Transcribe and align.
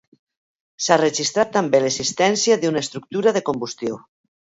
S’ha 0.85 0.95
registrat 1.01 1.51
també 1.57 1.81
l’existència 1.83 2.57
d’una 2.63 2.81
estructura 2.87 3.35
de 3.37 3.45
combustió. 3.51 4.01